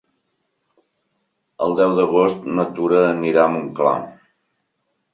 [1.67, 3.97] El deu d'agost na Tura anirà a Montclar.